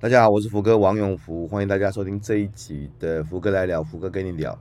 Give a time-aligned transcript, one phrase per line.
[0.00, 4.56] 大家好，我是福哥王永福，欢迎大家收听这一集的福哥来聊，福哥跟你聊。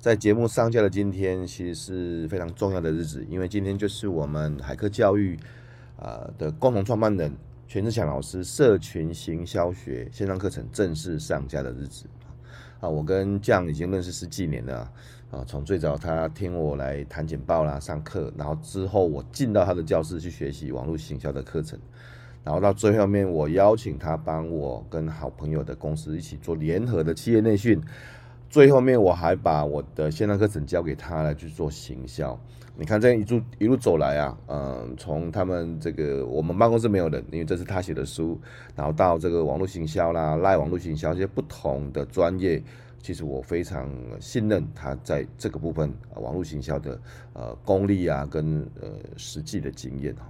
[0.00, 5.38] 在节目上架的今天，其实是非常重要的日子，因为今天就是我们海科教育
[5.96, 7.32] 啊的共同创办人
[7.68, 12.06] 全志强老师社群行销学线上课程正式上架的日子
[12.80, 12.88] 啊。
[12.88, 14.92] 我跟酱已经认识十几年了
[15.30, 21.78] 啊，从最早他听我来谈简报啦、上课，然后之后我进到他的教室去学习网络行销的课程。
[22.42, 27.80] 然后到最后面，我邀请他帮我跟好朋友的公司一起做联合的企业内训。
[28.48, 32.36] 最后面我还把我的线上课程交给他来去做行销。
[32.76, 38.40] 你看这样一路一路走来啊，嗯，从他们这个我们办公室没有人，因为这是他写的书，
[38.74, 42.60] 然后到这个网络行销啦、赖网络行销这些不同的专业，
[43.02, 46.98] 其实我非常信任他在这个部分网络行销的
[47.34, 50.26] 呃功力啊，跟呃实际的经验啊。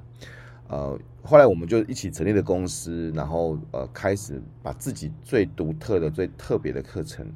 [0.70, 7.26] 呃，后来我们就一起成立了公司，然后呃，开始把自己最独特的、最特别的课程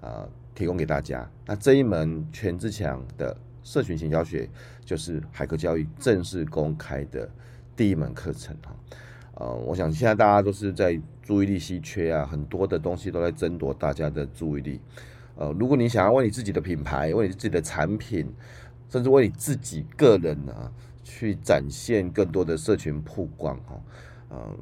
[0.00, 1.28] 啊、提供给大家。
[1.44, 4.48] 那这一门全志强的社群型教学，
[4.84, 7.28] 就是海客教育正式公开的
[7.74, 8.76] 第一门课程哈。
[9.34, 14.80] 呃，我想现在大家都是在注意力稀缺啊，很多的东西都在争夺大家的注意力。
[15.34, 18.32] 呃，如果你想要为你自己的品牌、为你自己的产品，
[18.88, 20.72] 甚至为你自己个人呢，
[21.04, 23.80] 去展现更多的社群曝光哈，
[24.30, 24.58] 嗯，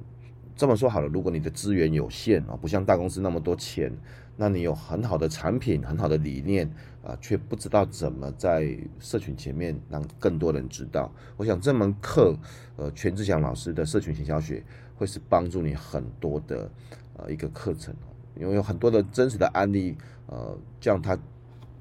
[0.56, 3.90] 这么说好了，如果你的资源有限啊，不像大公司那么多钱，
[4.36, 6.68] 那你有很好的产品、很好的理念
[7.04, 11.10] 啊，却不知道怎么在社群前面让更多人知道。
[11.36, 12.36] 我想这门课，
[12.77, 14.62] 呃，全志强老师的社群行销学
[14.96, 16.70] 会是帮助你很多的
[17.16, 17.94] 呃一个课程，
[18.36, 19.96] 因为有很多的真实的案例，
[20.27, 21.16] 呃，这样他。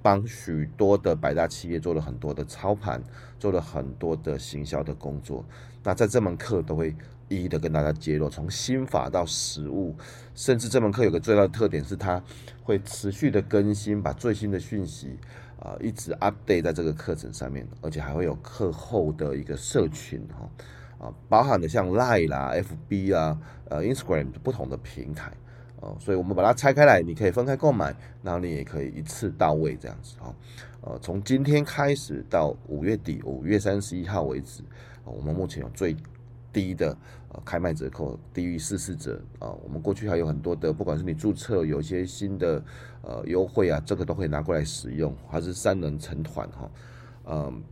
[0.02, 3.02] 帮许多的百大企业做了很多的操盘，
[3.40, 5.46] 做了很多的行销的工作。
[5.84, 6.96] 那在这门课都会
[7.28, 9.96] 一一的跟大家揭露，从心法到实务，
[10.36, 12.22] 甚至这门课有个最大的特点是它
[12.64, 15.18] 会持续的更新，把最新的讯息
[15.60, 22.52] 啊、一直 update 在这个课程上面，而且还会有课后的一个社群哈啊，包含的像 Line 啦、
[22.90, 23.40] FB 啊、
[23.70, 25.32] 呃 Instagram 不同的平台。
[25.82, 27.94] 哦，所以我们把它拆开来，你可以分开购买，
[28.24, 30.34] 然后你也可以一次到位这样子哈。
[30.82, 34.64] 呃，从今天开始到五月底，五月三十一号为止，
[35.04, 35.96] 我们目前有最
[36.54, 36.96] 低的
[37.30, 39.50] 呃开卖折扣，低于四四折啊。
[39.64, 42.64] 我们过去还有很多的，不管是你注册有一些新的
[43.02, 46.72] 呃优惠啊，这个都可以拿过来使用，还是三人成团哈。
[47.26, 47.64] 嗯，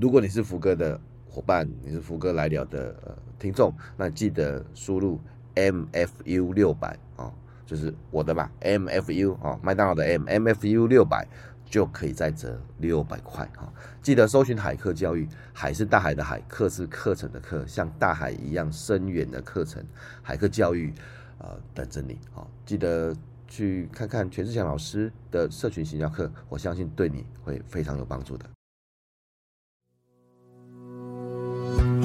[0.00, 5.20] 如果你是福哥的伙伴，你是福哥来了的呃听众，那记得输入。
[5.54, 7.32] M F U 六百啊，
[7.66, 11.26] 就是我的吧，M F U 啊，麦当劳的 M M F U 六百
[11.64, 13.72] 就可以再折六百块啊！
[14.02, 19.82] 记得搜寻海客教育，海是大海的海，课是课程的课，像大海一样深远的课程，
[20.22, 20.90] 海客教育
[21.38, 22.46] 啊、呃，等着你啊！
[22.66, 23.16] 记得
[23.48, 28.44] 去看看全志强老师的社群行销课，我相信对你会非常有帮助的。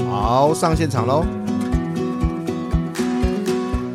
[0.06, 1.26] 好，上现场喽！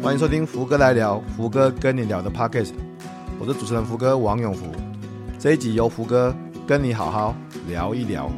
[0.02, 2.72] 欢迎收听福哥来聊，福哥跟你聊的 Podcast，
[3.38, 4.66] 我是主持人福哥王永福。
[5.38, 6.34] 这一集由福哥
[6.66, 7.36] 跟你好好
[7.68, 8.28] 聊一聊。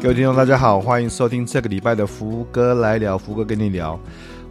[0.00, 4.00] 各位听众大家好，欢迎收听这个礼拜的福哥来聊，福哥跟你聊。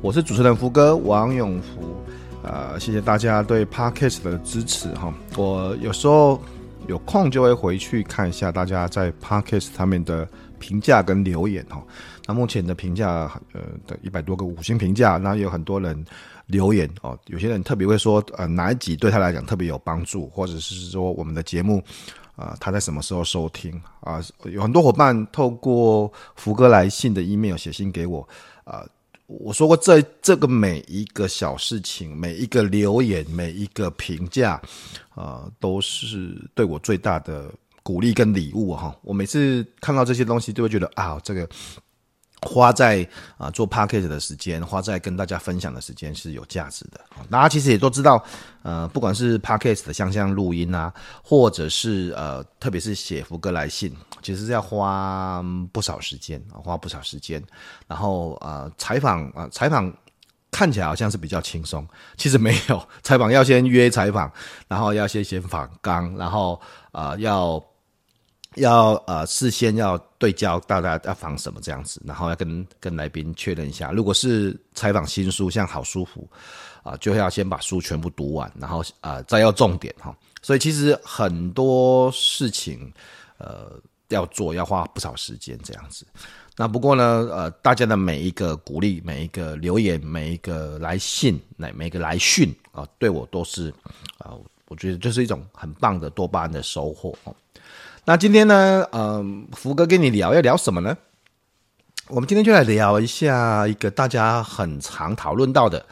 [0.02, 1.96] 我是主持人福哥王永福。
[2.44, 5.12] 呃，谢谢大家对 Podcast 的支持哈。
[5.36, 6.40] 我有时候
[6.92, 10.28] 有空就会回去看一下大家在 Podcast 上面的
[10.60, 11.82] 评价跟留言哈。
[12.28, 16.06] 那目前的评价，呃，的一百多个五星评价，那有很多人
[16.48, 17.18] 留言哦。
[17.28, 21.82] 有些人特别会说，呃，哪一集对他来讲特别有帮助，或者是说我们的节目，
[22.36, 28.28] 啊、他在什么时候收听啊、有很多伙伴透过福哥来信的 email 写信给我，
[28.66, 28.86] 啊、
[29.40, 34.62] 我说过这这个每一个小事情，每一个留言，每一个评价，
[35.10, 37.50] 啊、呃，都是对我最大的
[37.84, 38.96] 鼓励跟礼物哈。
[39.02, 41.48] 我每次看到这些东西，都会觉得啊，这个。
[42.48, 43.08] 花在
[43.38, 47.00] 啊做 podcast 的时间，花在跟大家分享的时间是有价值的。
[47.30, 48.24] 大家其实也都知道，
[48.64, 50.92] 呃，不管是 podcast 的像像录音啊，
[51.24, 57.42] 或者是呃，特别是写福哥来信，其实是要花不少时间，花不少时间。
[57.88, 59.94] 然后呃，采访啊，采访
[60.50, 61.88] 看起来好像是比较轻松，
[62.18, 62.88] 其实没有。
[63.04, 64.32] 采访要先约采访，
[64.68, 66.60] 然后要先写访纲，然后
[66.92, 67.64] 啊、呃、要。
[68.56, 73.92] 要呃事先要对焦大家要访什么这样子，然后要跟跟来宾确认一下。
[73.92, 76.28] 如果是采访新书，像好舒服
[76.84, 80.16] 啊，就要先把书全部读完，然后啊再要重点哈。
[80.42, 82.92] 所以其实很多事情，
[83.38, 86.06] 呃，要做，要花不少时间这样子。
[86.58, 93.74] 那不过呢，呃，大家的每一个鼓励，每一个留言，每一个来信，每每个来讯啊、对我都是
[94.18, 94.34] 啊、
[94.68, 97.34] 我觉得这是一种很棒的多巴胺的收获哦。
[98.06, 100.98] 那今天呢，嗯、福哥跟你聊要聊什么呢？
[102.08, 105.86] 我们今天就来聊一下一个大家很常讨论到的。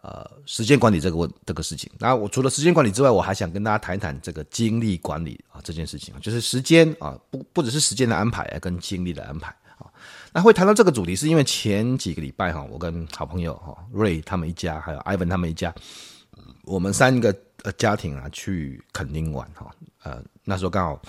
[0.00, 9.48] 呃，时间管理这个问这个事情，那我除了时间管理之外，我还想跟大家谈一谈这个精力管理啊这件事情，就是时间啊，不不只是时间的安排，跟精力的安排
[9.78, 9.88] 啊。
[10.30, 15.74] 那会谈到这个主题，是因为前几个礼拜哈，我跟好朋友哈瑞他们一家，还有艾文他们一家，
[16.64, 19.70] 我们三个呃家庭啊去垦丁玩哈，
[20.02, 21.00] 呃那时候刚好。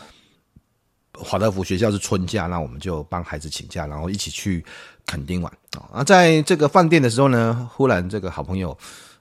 [1.18, 4.64] 华德福学校是春假，那我们就帮孩子请假，然后一起去
[5.06, 5.90] 垦丁玩啊。
[5.94, 8.78] 那在这个饭店的时候呢，忽然这个好朋友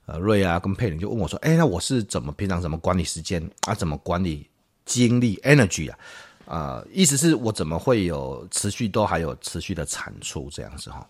[0.06, 3.75] 呃瑞啊跟佩玲就问我说：“哎，那我是怎么平常怎么管理时间啊？
[3.75, 4.49] 怎么管理
[4.85, 5.99] 精力 energy 啊？
[6.46, 11.08] 啊、意思是我怎么会有持续都还有持续的产出这样子哈？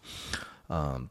[0.68, 1.08] 嗯、”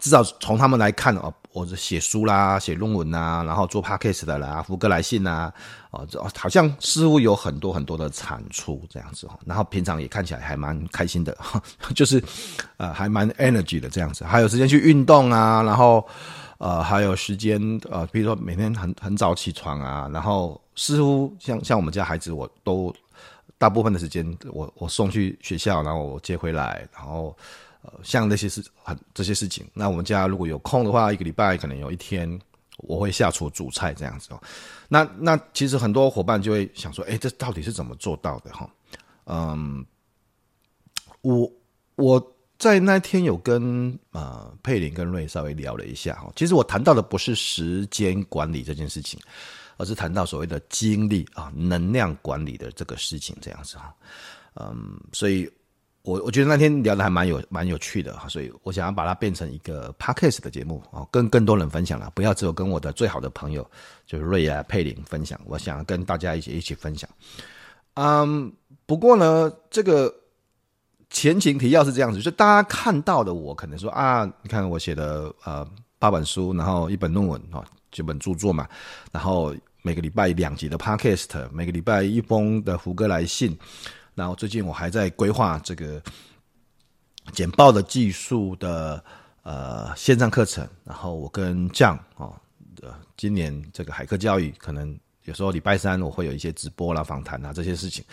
[0.00, 5.52] 至少从他们来看哦，我是写书啦，写论文呐，然后做 podcast 的啦，福格来信呐，
[5.90, 6.06] 哦，
[6.36, 9.38] 好像似乎有很多很多的产出这样子哦。
[9.46, 11.36] 然后平常也看起来还蛮开心的，
[11.94, 12.22] 就是
[12.76, 16.04] 呃还蛮 energy 的这样子，还有时间去运动啊，然后
[16.58, 22.92] 呃还有时间呃，比如说每天很很早起床啊，然后似乎像像我们家孩子，我都
[23.58, 27.34] 大部分的时间我我送去学校，然后我接回来，然后。
[27.86, 32.40] 呃，像那些事很这些事情，那我们家如果有空的话，一个礼拜可能有一天
[32.78, 34.40] 我会下厨煮菜这样子哦。
[34.88, 38.70] 那那其实很多伙伴就会想说，哎，这到底是怎么做到的哈？
[39.26, 39.84] 嗯，
[41.20, 41.52] 我
[41.96, 46.32] 我在那天有跟呃佩林跟瑞稍微聊了一下哈。
[46.34, 49.20] 其实我谈到的不是时间管理这件事情，
[49.76, 53.94] 而是谈到所谓的精力啊、能量管理的这个事情这样子哈。
[54.54, 55.46] 嗯，所以。
[56.04, 63.66] 我我觉得那天聊得还蛮有蛮有趣的哈，所以我想要把它变成一个 podcast 的节目啊，跟更多人分享了，不要只有跟我的最好的朋友
[64.06, 67.08] 就是瑞啊佩玲分享，我想要跟大家一起一起分享。
[67.94, 68.52] 嗯，
[68.84, 70.14] 不过呢，这个
[71.08, 75.66] 前情提要是这样子，就大家看到的我可能说啊，你看我写的呃
[75.98, 78.68] 八本书，然后一本论文啊，几本著作嘛，
[79.10, 83.56] 然后每个礼拜两集的 podcast，每个礼拜一封的胡歌来信。
[84.14, 86.00] 然后最近我还在规划这个
[87.32, 89.02] 简报的技术的
[89.42, 92.34] 呃线上课程，然后我跟酱哦，
[92.82, 98.04] 呃，今年这个海课教育可能有时候礼拜三我会有一些直播啦、访谈啊这些事情，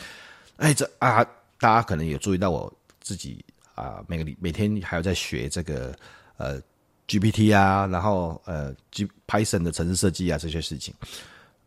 [0.57, 1.23] 哎，这啊
[1.59, 3.43] 大家可能有注意到我自己
[3.75, 5.93] 啊每个礼每天还有在学这个
[6.37, 6.59] 呃
[7.07, 10.93] GPT 啊，然后呃 G Python 的程式设计啊这些事情，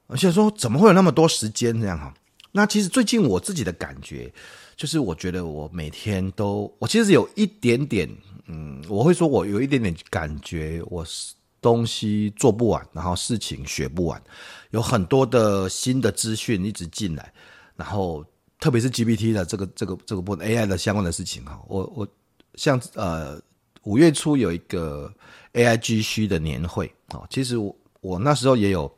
[0.06, 2.12] 而且说怎么会有那么多时间这样哈？
[2.56, 4.33] 那其实最近我自己的感觉，
[4.77, 8.09] 就是我觉得我每天都，我其实有一点点，
[8.47, 11.05] 嗯，我会说我有一点点感觉，我
[11.61, 14.23] 东西做不完，然后事情学不完，
[14.71, 17.33] 有很多的新的资讯一直进来，
[17.75, 18.25] 然后
[18.61, 22.06] 特别是 GPT 的这个这个这个部分 AI 的相关的事情哈，我我
[22.55, 23.43] 像呃
[23.83, 25.12] 五月初有一个
[25.55, 28.89] AIGC 的年会啊，其实我我那时候也有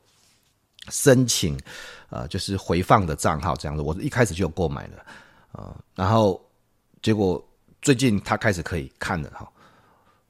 [0.91, 1.59] 申请。
[2.09, 5.05] 呃，就是回放的账号这样子，我一开始就有购买了，
[5.53, 6.41] 呃，然后
[7.03, 7.45] 结果
[7.83, 9.49] 最近他开始可以看了哈，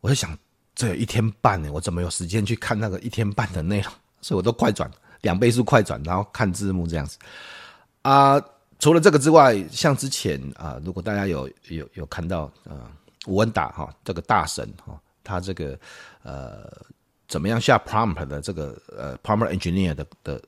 [0.00, 0.36] 我就想
[0.74, 3.92] 这有一天半呢，我怎么有时间去看那个一天半的内容？
[4.22, 4.90] 所以我都快转
[5.20, 7.18] 两倍速快转，然后看字幕这样子。
[8.02, 8.40] 啊、
[8.78, 12.90] 除了这个之外，像之前啊、如果大家有有有看到呃，
[13.26, 15.78] 吴文达哈这个大神哈，他这个
[16.22, 16.72] 呃
[17.28, 20.42] 怎么样下 prompt 的这个呃 prompt engineer 的的。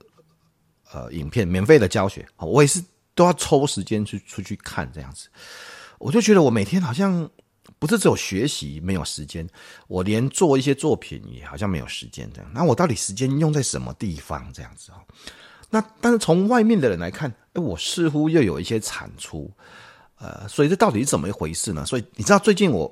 [0.93, 2.83] 呃，影片免费的教学，我也是
[3.15, 5.29] 都要抽时间去出去看这样子，
[5.99, 7.29] 我就觉得我每天好像
[7.79, 9.47] 不是只有学习没有时间，
[9.87, 12.51] 我连做一些作品也好像没有时间这样。
[12.55, 14.97] 那我到底时间用在什么地方这样子哦？
[15.71, 19.53] 那但是从外面的人来看，哎，我似乎又有一些产出，
[20.19, 21.85] 呃，所以这到底是怎么一回事呢？
[21.85, 22.91] 所以你知道最近我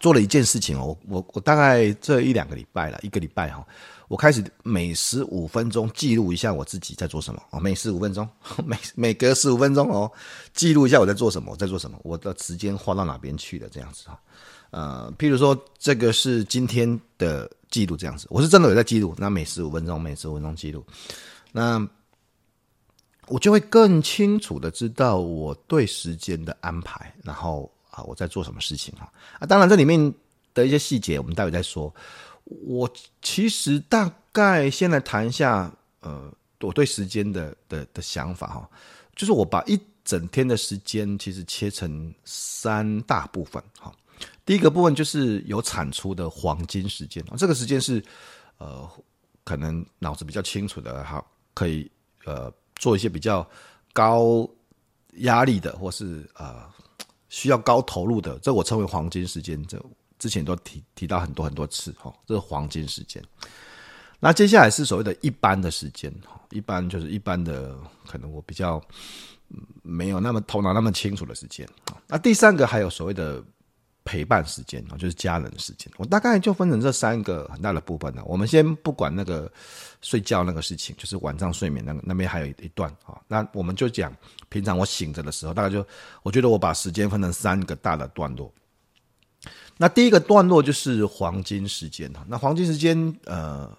[0.00, 3.66] 做了一件事情哦，我我大概这一两个礼拜了，一个礼拜哈。
[4.08, 8.28] 我开始每十五分钟记录一下我自己在做什么哦，每十五分钟，
[8.66, 10.10] 每每隔十五分钟哦，
[10.52, 14.20] 记录一下我在做什么，我在做什么，我的时间花到哪边去了这样子哈，
[14.70, 20.84] 呃，譬如说这个是今天的记录这样子，我是真的有在记录，那每十五分钟，每十五分钟记录，
[21.50, 21.88] 那
[23.28, 29.08] 我就会更清楚的知道我对时间的安排，然后啊我在做什么事情哈
[29.38, 30.12] 啊，当然这里面
[30.52, 31.94] 的一些细节我们待会再说。
[32.44, 36.30] 我其实大概先来谈一下，呃，
[36.60, 38.68] 我对时间的的的想法哈，
[39.14, 43.62] 就是我把一整天的时间其实切成三大部分。
[43.78, 43.94] 哈，
[44.44, 48.04] 第一个部分就是有产出的黄金时间啊，这个时间是
[48.58, 48.90] 呃，
[49.44, 51.90] 可能脑子比较清楚的，哈，可以
[52.24, 53.48] 呃做一些比较
[53.92, 54.46] 高
[55.18, 56.68] 压力的，或是呃
[57.32, 59.60] 需要高投入的，这我称为黄金时间。
[59.66, 59.82] 这
[60.18, 63.24] 之前都提提到很多很多次，哈，这是黄金时间。
[64.20, 66.12] 那接下来是所谓的一般的时间，
[66.50, 67.74] 一般就是一般的，
[68.06, 68.78] 可能我比较
[69.82, 71.66] 没有那么头脑那么清楚的时间。
[72.06, 73.42] 那第三个还有所谓的
[74.04, 75.92] 陪伴时间，就是家人的时间。
[75.96, 78.22] 我大概就分成这三个很大的部分呢。
[78.26, 79.50] 我们先不管那个
[80.00, 83.20] 睡觉那个事情，就是晚上睡眠那个那边还有一段啊。
[83.28, 84.14] 那我们就讲
[84.48, 85.86] 平常我醒着的时候，大概就
[86.22, 88.52] 我觉得我把时间分成三个大的段落。
[89.76, 92.24] 那第一个段落就是黄金时间哈。
[92.28, 93.70] 那黄金时间呃。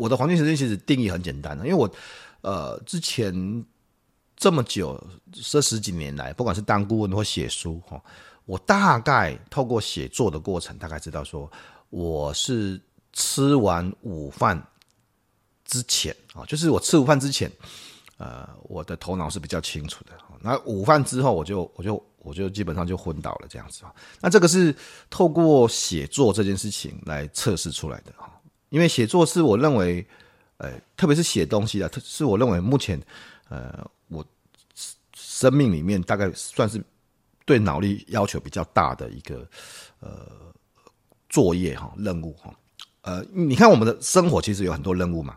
[0.00, 1.90] 我的黄金时间其实定义很简单的，因为我，
[2.42, 3.34] 呃，之前
[4.36, 4.96] 这么久
[5.32, 8.00] 这十几年来，不管是当顾问或写书哈，
[8.48, 11.52] 我大概透过写作的过程，大概知道说
[11.90, 12.80] 我是
[13.12, 14.58] 吃完午饭
[15.66, 17.52] 之前啊，就是我吃午饭之前，
[18.16, 20.12] 呃，我的头脑是比较清楚的。
[20.40, 23.94] 那午饭之后，我就我就我就基本上就昏倒了这样子啊。
[24.18, 24.74] 那这个是
[25.10, 28.32] 透过写作这件事情来测试出来的哈。
[28.70, 30.06] 因为写作是我认为，
[30.56, 32.98] 呃，特别是写东西的，是我认为目前，
[33.50, 34.24] 呃，我
[35.14, 36.82] 生命里面大概算是
[37.48, 39.48] 对脑力要求比较大的一个
[40.00, 40.30] 呃
[41.30, 42.54] 作业哈任务哈。
[43.00, 45.34] 呃，你看我们的生活其实有很多任务嘛，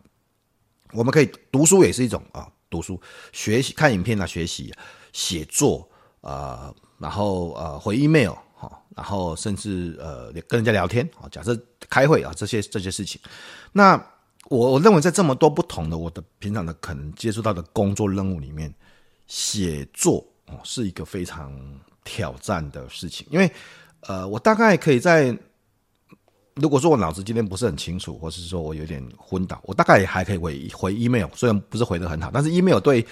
[0.92, 3.00] 我们可以读书也是一种啊，读书、
[3.32, 4.74] 学习、看影片啊、学习、
[5.14, 5.90] 写作
[6.20, 8.70] 啊、然后呃回 email 哈。
[8.94, 11.58] 然后甚至呃跟人家聊天啊，假设
[11.90, 13.22] 开会啊这些这些事情，
[13.72, 13.96] 那
[14.50, 18.74] 我我认为在这么多不同的我的平常的可能接触到的工作任务里面，
[19.28, 21.58] 写作哦是一个非常
[22.04, 23.52] 挑战的事情，因为
[24.02, 25.38] 呃我大概可以在
[26.56, 33.06] 如果说我脑子今天不是很清楚，或是说我有点昏倒，我大概还可以回回 email，虽然不是回的很好，但是 email 对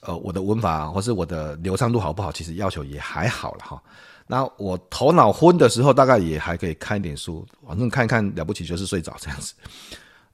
[0.00, 3.82] 呃我的文法或是我的流畅度好不好，其实要求也还好了哈。
[4.26, 9.54] 那我头脑昏的时候，大概也还可以看一点书，反正看一看了不起就是睡着这样子。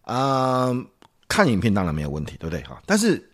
[0.02, 0.72] 啊、
[1.26, 2.80] 看影片当然没有问题，对不对哈？
[2.86, 3.27] 但是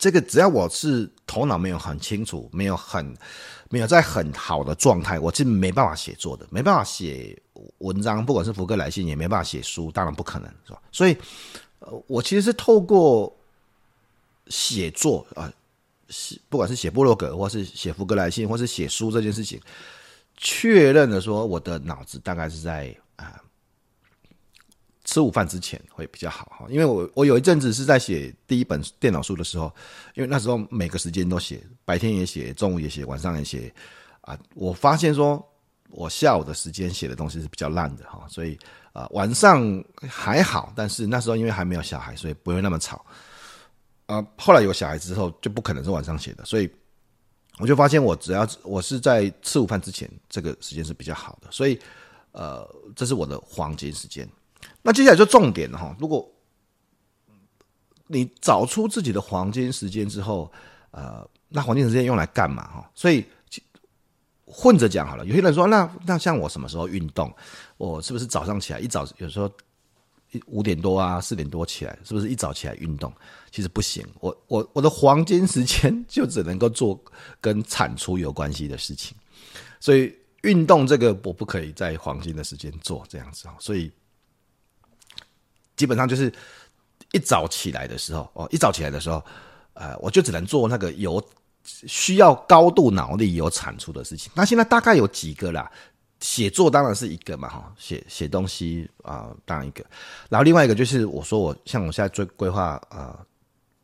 [0.00, 3.14] 这个只要我是头脑没有很清楚，没有很
[3.68, 7.40] 没有在很好的状态，我是没办法写作的，没办法写
[7.78, 10.80] 文章，不管是福哥来信，也没办法写书，当然不可能是吧？
[10.90, 11.16] 所以，
[11.80, 13.32] 呃，我其实是透过
[14.48, 15.44] 写作啊。
[15.44, 15.52] 呃
[16.48, 19.60] 不管是写部落格，或是写福格来信，或是写书这件事情，
[20.36, 23.40] 确认了说我的脑子大概是在啊、
[25.10, 26.66] 吃午饭之前会比较好哈。
[26.68, 29.74] 因为我我有一阵子是在写第一本电脑书的时候，
[30.14, 33.74] 因为那时候每个时间都写，白天也写，中午也写，晚上也写
[34.20, 34.38] 啊。
[34.54, 35.44] 我发现说
[35.88, 38.56] 我下午的时间写的东西是比较烂的哈，所以
[38.92, 43.04] 啊晚上还好，但是那时候因为还没有小孩，所以不会那么吵。
[44.06, 46.70] 啊，后来有小孩之后就不可能是晚上写的，所以
[47.58, 51.76] 我就发现我只要我是在吃午饭之前，这个时间是比较好的，所以
[52.30, 52.64] 呃，
[52.94, 54.28] 这是我的黄金时间。
[54.82, 56.28] 那接下来就重点了哈，如果
[58.06, 60.50] 你找出自己的黄金时间之后，
[60.90, 62.90] 呃，那黄金时间用来干嘛哈？
[62.94, 63.24] 所以
[64.44, 65.24] 混着讲好了。
[65.26, 67.32] 有些人说，那那像我什么时候运动？
[67.76, 69.50] 我是不是早上起来一早有时候？
[70.46, 73.12] 五点多啊，四点多起来，是不是一早起来运动？
[73.50, 76.96] 其实不行，我我我的黄金时间就只能够做
[77.40, 79.16] 跟产出有关系的事情，
[79.80, 83.90] 所以运动这个我不可以在黄金的时间做这样子啊，所以
[85.80, 86.30] 基本上就是
[87.12, 89.24] 一早起来的时候哦，一早起来的时候，
[89.72, 91.26] 呃，我就只能做那个有
[91.64, 94.30] 需要高度脑力有产出的事情。
[94.34, 95.70] 那现在大概有几个啦？
[96.20, 99.82] 写作当然是一个嘛，哈，写写东西啊、当然一个。
[100.28, 103.18] 然后另外一个就是我说我像我现在最规划啊，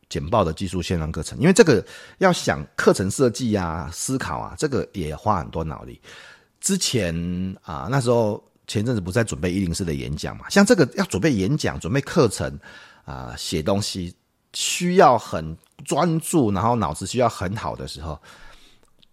[0.07, 1.83] 简报的技术线上课程，因为这个
[2.19, 5.99] 要想课程设计啊、思考啊，这个也花很多脑力。
[6.61, 7.11] 之前
[7.63, 12.47] 啊、那时候前阵子不在准备一零四的演讲嘛，像这个要准备演讲、准备课程
[13.05, 14.13] 啊、呃，写东西
[14.53, 18.19] 需要很专注，然后脑子需要很好的时候，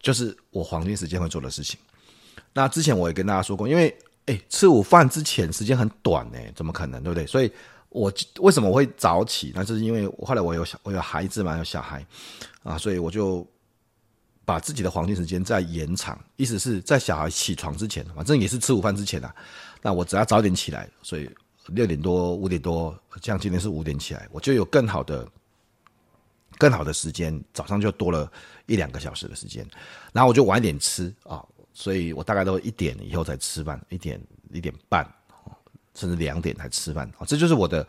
[0.01, 1.79] 就是我黄金时间会做的事情。
[2.53, 3.97] 那之前我也跟大家说过，因为
[4.27, 7.27] 诶吃午饭之前时间很短呢，怎么可能，对不对？
[7.27, 7.53] 所以
[7.91, 9.53] 我为什么我会早起？
[9.55, 12.05] 那就是因为后来我有小我有孩子嘛，有小孩
[12.63, 13.47] 啊，所以我就
[14.45, 19.35] 把自己的黄金时间再延长，意思是在小孩起床之前，反正也是吃午饭之前啊。
[19.81, 21.31] 那我只要早点起来，所以
[21.69, 25.27] 六点多五点多，像今天是五点起来，我就有更好的
[26.59, 28.31] 更好的时间，早上就多了
[28.67, 29.67] 一两个小时的时间，
[30.13, 34.21] 然后我就晚一点吃啊，所以我大概都一点以后才吃饭，一点
[34.53, 35.07] 一点半，
[35.95, 37.87] 甚至两点才吃饭啊，这就是我的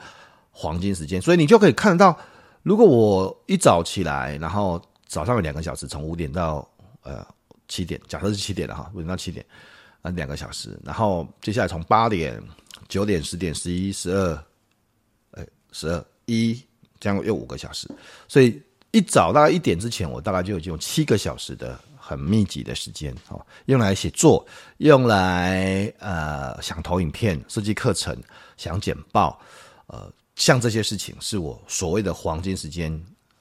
[0.52, 1.22] 黄金时间。
[1.22, 2.18] 所以你就可以看得到，
[2.64, 4.82] 如果我一早起来，然后
[5.16, 6.70] 早上有两个小时，从五点到
[7.04, 7.26] 呃
[7.70, 9.46] 七点，假设是七点了哈，五点到七点，
[10.02, 12.44] 啊两个小时，然后接下来从八点、
[12.90, 14.46] 九点、十点、十一、十二，
[15.32, 16.62] 哎，十二一。
[17.00, 17.88] 这样又五个小时，
[18.28, 18.60] 所以
[18.92, 24.44] 一早大概一点之前，我大概就已经有七个小时的很密集的时间哦，用来写作，
[24.78, 28.18] 用来呃想投影片、设计课程、
[28.58, 29.40] 想简报，
[29.88, 32.90] 呃，像这些事情是我所谓的黄金时间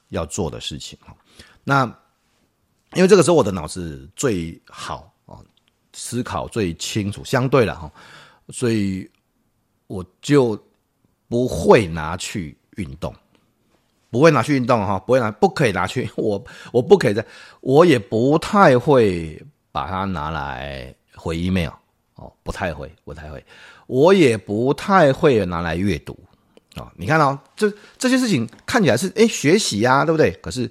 [0.09, 1.15] 要做的事情哈。
[1.63, 1.83] 那
[2.93, 5.43] 因为这个时候我的脑子最好哦，
[5.93, 7.91] 思考最清楚，相对了哈，
[8.49, 9.09] 所以
[9.87, 10.57] 我就
[11.27, 13.13] 不会拿去运动。
[14.11, 16.09] 不会拿去运动哈，不会拿，不可以拿去。
[16.15, 17.25] 我我不可以在，
[17.59, 19.43] 我也不太会
[19.73, 21.71] 把它拿来回 email
[22.15, 23.43] 哦，不太会，不太会。
[23.87, 26.17] 我也不太会拿来阅读
[26.75, 26.91] 啊。
[26.95, 30.31] 你看哦，这这些事情看起来是诶学习呀，对不对？
[30.41, 30.61] 可是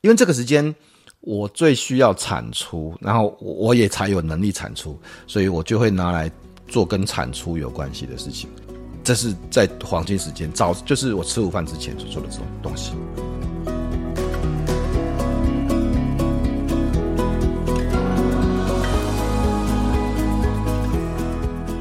[0.00, 0.74] 因为这个时间
[1.20, 6.30] 我最需要产出，然后我也才有能力产出，所以我就会拿来
[6.68, 8.48] 做跟产出有关系的事情。
[9.04, 12.92] 这是在黄金时间，早就是我吃午饭之前所做的这种东西。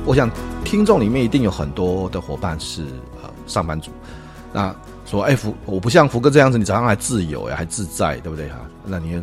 [0.03, 0.29] 我想
[0.65, 2.83] 听众里面一定有很多的伙伴是
[3.51, 3.91] 上班族，
[4.53, 8.59] 那说哎福，我不像福哥这样子，你早上还自由呀，还自在，对不对哈？
[8.85, 9.21] 那你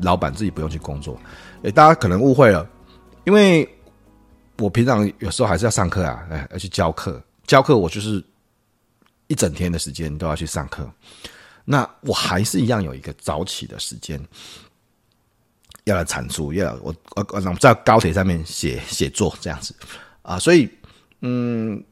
[0.00, 1.18] 老板自己不用去工作，
[1.62, 2.68] 哎，大家可能误会了，
[3.24, 3.68] 因为
[4.58, 7.22] 我平常有时候还是要上课啊，哎，要去教课。
[7.46, 8.22] 教课我就是
[9.26, 10.88] 一整天的时间都要去上课，
[11.64, 14.20] 那我还是一样有一个早起的时间
[15.84, 19.74] 要来产出，要我我我在高铁上面写写作这样子
[20.22, 20.68] 啊，所以
[21.22, 21.82] 嗯，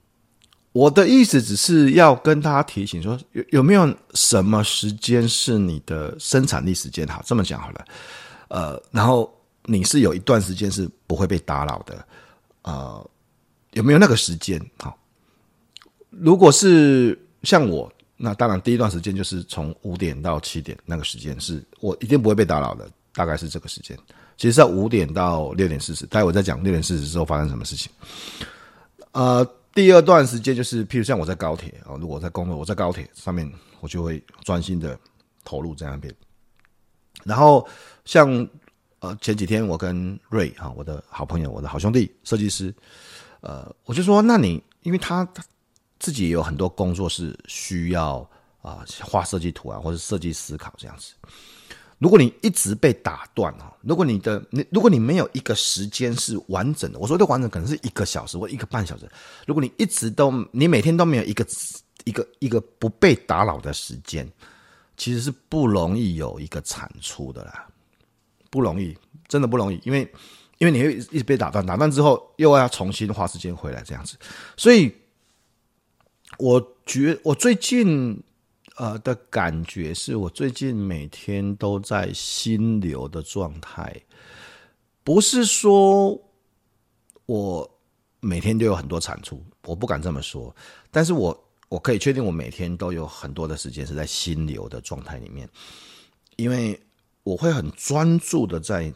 [0.72, 7.07] 我的意思只是要跟大家提醒说，有有没有什么时间是你的生产力时间？
[7.09, 7.85] 好，这么讲好了，
[8.48, 9.33] 呃，然后
[9.64, 12.07] 你是有一段时间是不会被打扰的，
[12.62, 13.11] 呃，
[13.72, 14.61] 有没有那个时间？
[14.78, 14.96] 好。
[16.11, 23.96] 如果是像我，那当然第一段时间就是从五点到七点，那个时间是我一定不会被打扰的，大概是这个时间。
[24.37, 27.92] 其实在五点到六点四十，待会再讲六点四十之后发生什么事情。
[29.12, 33.50] 呃，第二段时间就是，譬如像我在高铁啊，如果我在工作，我在高铁上面，
[33.81, 34.98] 我就会专心的
[35.44, 36.14] 投入在那边。
[37.24, 37.66] 然后
[38.04, 38.48] 像
[39.00, 42.74] 呃前几天我跟瑞哈，我的好朋友，我的好兄弟设计师，
[43.40, 45.44] 呃，我就说，那你因为他他。
[46.00, 48.18] 自己也有很多工作是需要
[48.62, 51.12] 啊画设计图啊，或者设计思考这样子。
[51.98, 59.11] 如果你一直被打断哈，如果你的你如果你没有一个时间是完整的，我说的完整可能是一个小时或一个半小时。
[59.46, 61.46] 如果你一直都你每天都没有一个
[62.04, 64.30] 一个一个不被打扰的时间，
[64.96, 67.66] 其实是不容易有一个产出的啦，
[68.50, 70.00] 不容易，真的不容易，因为
[70.58, 74.16] 因为你会一直被打断，打断之后又要重新花时间回来这样子，
[74.56, 74.94] 所以。
[76.37, 78.22] 我觉我最近
[78.78, 83.94] 呃的感觉是我最近每天都在心流的状态，
[85.04, 86.18] 不是说
[87.26, 87.68] 我
[88.20, 90.54] 每天都有很多产出，我不敢这么说，
[90.90, 95.48] 但是我我可以确定我每天都有很多的时间是在心流的状态里面，
[96.36, 96.80] 因为
[97.24, 98.92] 我会很专注的在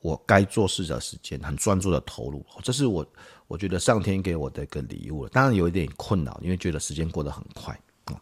[0.00, 3.06] 我该做事的时间，很专注的投入，这是我。
[3.46, 7.78] 我觉得上天给我的一个礼物，当然有一点困扰，因为觉得时间过得很快。
[8.06, 8.18] 啊。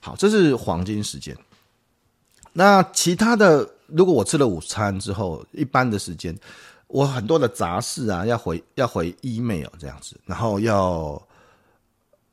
[0.00, 1.36] 好，这是黄金时间。
[2.52, 6.36] 那其他的，如果我吃了午餐之后，一般的时间，
[6.88, 11.22] 我很多的杂事啊，要回要回 email 这样子，然后要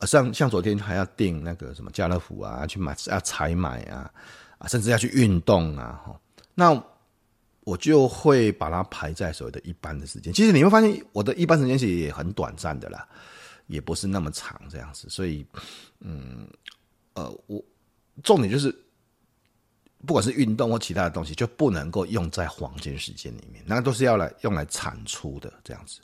[0.00, 4.10] 像像昨天还要订那个什么家乐福啊，去买要采买啊，
[4.58, 6.02] 啊，甚至要去运动啊，
[6.54, 6.82] 那。
[7.64, 10.32] 我就会把它排在所谓的一般的时间。
[10.32, 13.06] 其实你会发现，我的一般时间其实也很短暂的啦，
[13.66, 15.06] 也不是那么长这样子。
[15.10, 15.44] 所以，
[16.00, 16.48] 嗯，
[17.18, 17.64] 呃，我
[18.22, 18.72] 重点就是，
[20.06, 26.00] 不管是运动或其他的东西，就不能够用在黄金时间里面，那都是要来用来产出的这样子。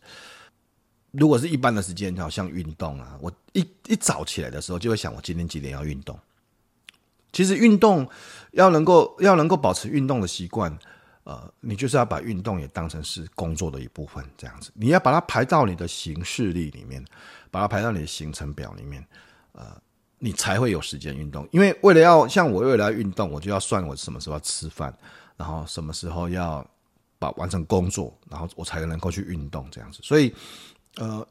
[1.12, 6.18] 如果是一般的时间，好像运动啊，我一一早起来的时候就会想，我今天几点要运动。
[7.33, 8.09] 其实运动
[8.50, 10.77] 要能够要能够保持运动的习惯。
[11.24, 17.03] 呃，你就是要把运动也当成是工作的一部分，这样子，你要把它排到你的行事历里面，
[17.50, 19.03] 把它排到你的行程表里面。
[19.53, 19.81] 呃，
[20.24, 21.46] 你才会有时间运动。
[21.52, 24.96] 因为为了要像我为了要运动，我就要算我什么时候要吃饭，
[25.37, 26.66] 然后什么时候要
[27.18, 30.00] 把完成工作，然后我才能够去运动这样子。
[30.02, 30.34] 所以，
[30.96, 31.26] 呃。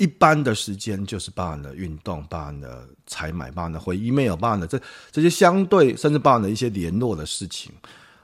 [0.00, 7.72] 一般的时间就是包含了运动，包含了采买，包含了回 email，包含了这这些相对，甚至包含了一些联络的事情。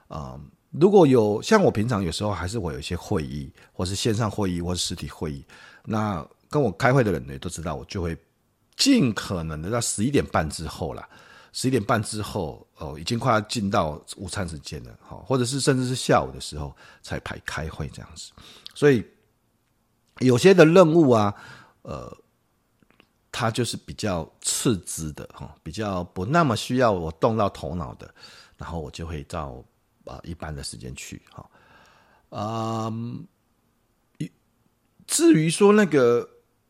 [0.06, 5.44] 啊、嗯，如果有像我平常有时候还是会有一些会议，或是线上会议，或是实体会议，
[5.84, 8.16] 那跟我开会的人也都知道，我就会
[8.76, 11.08] 尽可能的在十一点半之后啦，
[11.52, 18.32] 十一点半之后哦，已经快要进到午餐时间了，好，或者是甚至是下午的时候才排开会这样子。
[18.74, 19.06] 所以
[20.20, 21.34] 有些的任务啊。
[21.82, 22.10] 呃，
[23.30, 28.08] 它就是比较次之的哈，比较不那么需要我动到头脑的，
[28.56, 29.62] 然后我就会到
[30.06, 31.50] 啊、一般的时间去哈。
[32.30, 33.26] 啊、嗯，
[35.06, 36.26] 至于说那个，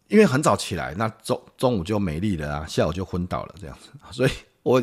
[0.08, 4.30] 因为很早起来，那中中午就没力了啊，下午就昏倒了这样子， 所以
[4.62, 4.82] 我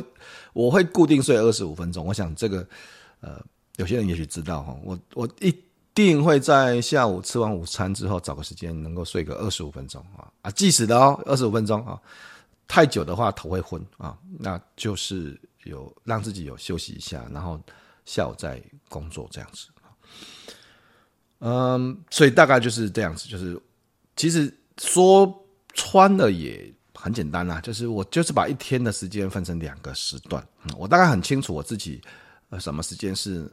[0.53, 2.05] 我会固定睡二十五分钟。
[2.05, 2.67] 我想这个
[3.19, 3.41] 呃，
[3.77, 5.55] 有些人也许知道哈，我我一。
[5.93, 11.99] 定会在下午吃完午餐之后找个时间能够睡个二十五分钟啊啊即使的哦，二十五分钟啊，
[12.65, 17.59] 太久的话头会昏啊，那就是有让自己有休息一下，然后
[18.05, 19.67] 下午再工作这样子。
[21.39, 23.61] 嗯，所以大概就是这样子，就是
[24.15, 24.51] 其实
[24.81, 30.45] 说穿了也很简单啦，就是我就是把一天的时间分成两个时段，
[30.77, 32.01] 我大概很清楚我自己
[32.49, 33.49] 呃什么时间是。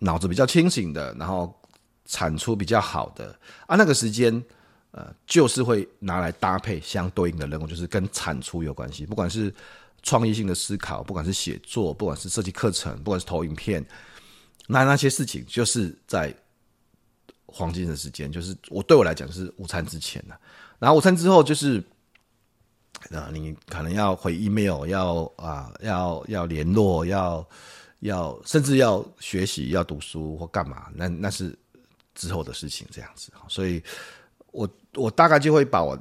[0.00, 1.58] 脑子比较清醒的，然后
[2.04, 3.34] 产出比较好的
[3.66, 4.44] 啊，那个时间，
[4.90, 9.06] 呃，就是会拿来搭配相对应的任务，就是跟产出有关系。
[9.06, 9.50] 不管是
[10.02, 13.82] 创意性的思考，不管是写作，不管是设计课程，不管是投影片，
[14.66, 16.30] 那那些事情就是在
[17.46, 20.38] 黄金的时间，就是我对我来讲是午餐之前的，
[20.78, 21.82] 然后午餐之后就是，
[23.10, 27.46] 啊，你可能要回 email，要啊，要要联络，要。
[28.00, 31.58] 要甚至要学习、要读书或干嘛，那那是
[32.14, 33.32] 之后的事情，这样子。
[33.48, 33.82] 所以
[34.52, 35.98] 我我大概就会把我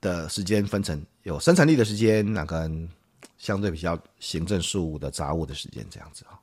[0.00, 2.86] 的时间分成有生产力的时间，那跟
[3.38, 6.34] 相对比较行政事务的杂务的时间，这样子啊。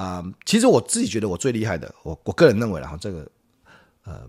[0.00, 3.28] 啊、其实我自己觉得我最厉害的，我我个人认为，然后这个
[4.04, 4.22] 呃，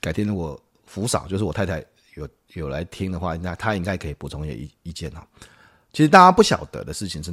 [0.00, 1.84] 改天如果福嫂就是我太太
[2.14, 5.24] 有有来听的话，那她应该可以补充一些意意见哈。
[5.92, 7.30] 其实大家不晓得的事情是，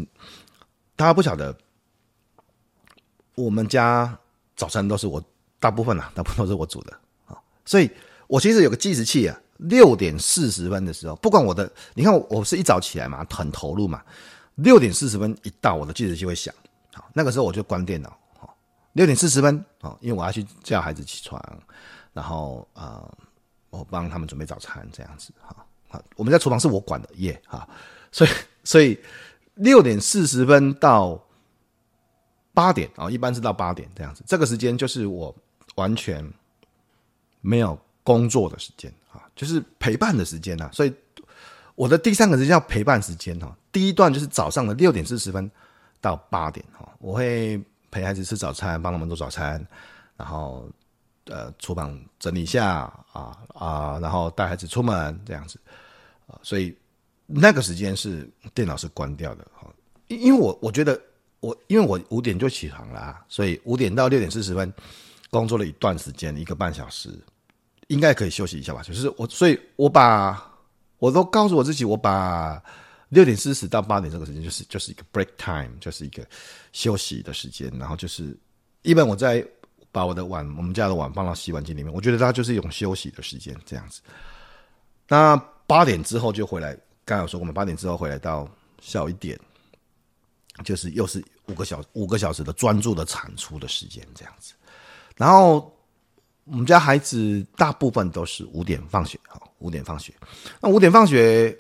[0.96, 1.58] 大家不晓得，
[3.34, 4.16] 我们家
[4.56, 5.20] 早餐都是我
[5.60, 6.94] 大部分啊，大部分都是我煮的
[7.26, 7.36] 啊。
[7.66, 7.90] 所以
[8.28, 14.04] 我其实有个计时器啊，六点四十分的时候，不管我的，你看我是一早起来嘛，很投入嘛，
[14.56, 16.54] 六点四十分一到，我的计时器会响，
[16.94, 18.56] 好，那个时候我就关电脑，好，
[18.94, 21.42] 六点四十分，好，因为我要去叫孩子起床，
[22.14, 23.10] 然后啊，
[23.70, 25.56] 我帮他们准备早餐这样子，哈，
[25.90, 27.68] 好，我们在厨房是我管的，耶，哈，
[28.12, 28.30] 所以。
[28.64, 28.96] 所以
[29.56, 31.20] 六点四十分到
[32.54, 34.24] 八点啊，一般是到八点这样子。
[34.28, 35.36] 这个时间就是我
[35.74, 36.24] 完全
[37.42, 40.70] 没有工作的时间啊，就是陪伴的时间呐。
[40.72, 40.94] 所以
[41.74, 43.58] 我的第三个时间叫陪伴时间哈。
[43.72, 45.50] 第一段就是早上的六点四十分
[46.02, 49.66] 到八点哈，我会陪孩子吃早餐，帮他们做早餐，
[50.18, 50.70] 然后
[51.28, 55.58] 呃，厨房整理一下啊啊，然后带孩子出门这样子
[56.28, 56.76] 啊，所以。
[57.34, 59.66] 那个时间是电脑是关掉的哈，
[60.10, 61.00] 因因为我我觉得
[61.40, 64.74] 我因为我五点就起床了，所以五点到六点四十分
[65.30, 67.10] 工作了一段时间，一个半小时，
[67.88, 68.84] 应该可以休息一下吧。
[68.84, 70.46] 就是我，所以我把
[70.98, 72.62] 我都告诉我自己，我把
[73.12, 76.26] 六点四十到八点这个时间就是就是一个 break time，就是一个
[76.72, 77.72] 休息的时间。
[77.78, 78.36] 然后就是
[78.82, 79.46] 一般我在
[79.92, 84.02] 把我的碗，我们家的碗放到洗碗机里面，我觉得它就是一种休息的时间，这样子。
[85.08, 85.36] 那
[85.68, 86.76] 八点之后就回来。
[87.04, 88.48] 刚才有说，我们八点之后回来到
[88.80, 89.38] 下午一点，
[90.64, 94.54] 就是又是五个小五个小时的专注的产出的时间这样子。
[95.18, 95.76] 然后
[96.46, 100.14] 我们家孩子大部分都是五点放学，好，五点放学。
[100.62, 101.58] 那五点放学，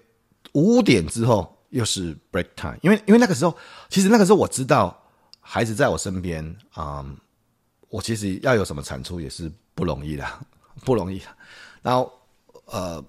[0.53, 3.55] 五点之后又是 break time，因为因为那个时候，
[3.89, 4.97] 其实那个时候我知道
[5.39, 7.17] 孩子在我身边啊、嗯，
[7.89, 10.25] 我其实要有什么产出也是不容易的，
[10.85, 11.21] 不容易。
[11.81, 12.11] 然后
[12.65, 13.03] 呃，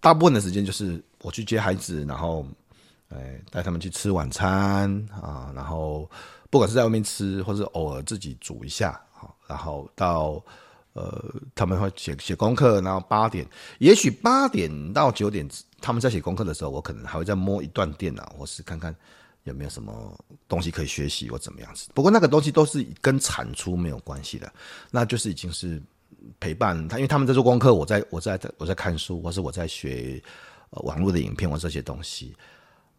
[0.00, 1.02] 大部分的时间就是。
[1.22, 2.46] 我去接孩子，然后，
[3.08, 6.08] 哎，带他们去吃晚餐啊，然后
[6.48, 10.40] 不管是在外面吃，或是偶尔自己煮一下，好，然后到
[10.94, 13.46] 呃，他们会写写功课，然后八点，
[13.78, 15.48] 也许八点到九点，
[15.80, 18.94] 他们在写功课的时候，我可能还会再摸一段电脑，或是看看
[19.44, 21.88] 有没有什么东西可以学习或怎么样子。
[21.94, 24.52] 不过那个东西都是跟产出没有关系的，
[24.90, 25.80] 那就是已经是
[26.40, 30.20] 陪伴他，因为他们在做功课，我在我在我在看书，或是我在学、
[30.70, 32.34] 网络的影片或这些东西，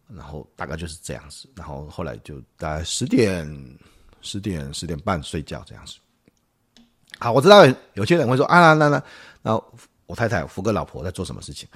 [0.08, 3.46] 然后大概就是这样子，然后后来就大概十点、
[4.22, 5.96] 十点、十点半睡觉这样子。
[7.18, 9.02] 好，我知道有些人会说啊，那那
[9.42, 9.62] 那，
[10.06, 11.68] 我太太福哥老婆在做什么事情？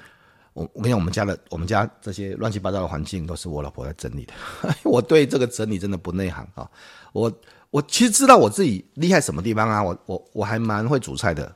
[0.53, 4.33] 我我跟你讲，我们家的我们家这些乱七八糟的环境都是我老婆在整理的。
[4.83, 6.69] 我对这个整理真的不内行啊，
[7.13, 7.31] 我。
[7.71, 11.53] 我其实知道我自己厉害什么地方啊，我我我还蛮会煮菜的。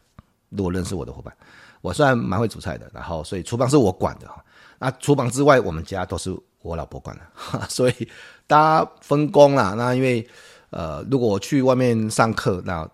[0.49, 1.33] 如果认识我的伙伴，
[1.79, 4.43] 我虽然蛮会煮菜的，然后所以厨房是我管的哈。
[4.79, 8.09] 那厨房之外，我们家都是我老婆管的， 所以
[8.47, 9.75] 大家分工啦。
[9.77, 10.27] 那因为
[10.71, 12.85] 呃，如果我去外面上课，那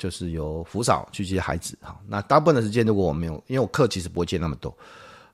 [0.00, 1.96] 就是由福嫂去接孩子哈。
[2.08, 4.76] 那大部分的时间，如果我没有，因为我课其实不会接那么多，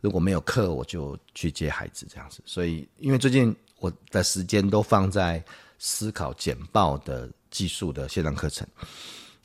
[0.03, 2.43] 如果没有课，我就去接孩子这样子。
[2.45, 5.43] 所以因为最近我的时间都放在。
[5.79, 8.67] 思考简报的技术的线上课程，